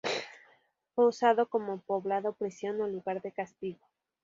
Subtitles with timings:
[0.95, 3.85] Fue usado como poblado prisión, o lugar de castigo.